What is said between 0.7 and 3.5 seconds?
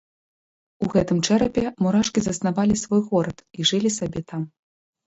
У гэтым чэрапе мурашкі заснавалі свой горад